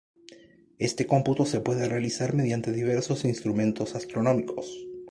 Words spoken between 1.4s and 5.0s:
se puede realizar mediante diversos instrumentos astronómicos.